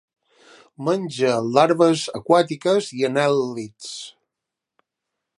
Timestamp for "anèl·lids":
3.09-3.91